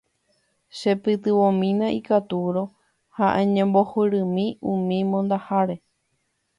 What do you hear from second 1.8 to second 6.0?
ikatúrõ ha eñembohorymi umi mondaháre.